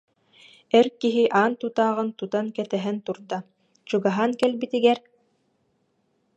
[0.77, 3.37] Эр киһи аан тутааҕын тутан кэтэһэн турда,
[3.89, 4.99] чугаһаан кэлбитигэр: